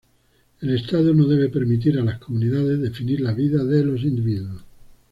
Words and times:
El 0.61 0.75
Estado 0.75 1.13
no 1.13 1.27
debe 1.27 1.49
permitir 1.49 1.99
a 1.99 2.03
las 2.03 2.17
comunidades 2.17 2.81
definir 2.81 3.21
las 3.21 3.35
vidas 3.35 3.67
de 3.67 3.85
los 3.85 4.01
individuos. 4.01 4.63